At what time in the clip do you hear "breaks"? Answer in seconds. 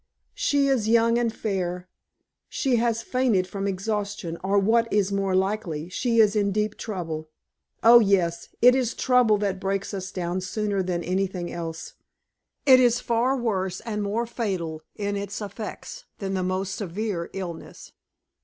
9.59-9.93